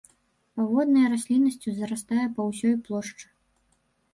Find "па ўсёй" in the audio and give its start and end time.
2.39-2.75